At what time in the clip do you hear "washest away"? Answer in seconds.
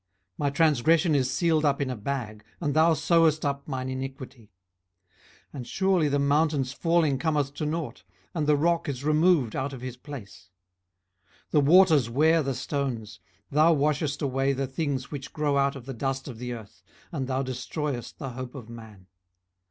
13.75-14.53